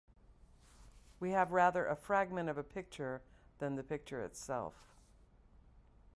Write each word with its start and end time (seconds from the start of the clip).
We 1.19 1.29
have 1.33 1.51
rather 1.51 1.85
a 1.85 1.95
fragment 1.95 2.49
of 2.49 2.57
a 2.57 2.63
picture 2.63 3.21
than 3.59 3.75
the 3.75 3.83
picture 3.83 4.21
itself. 4.25 4.73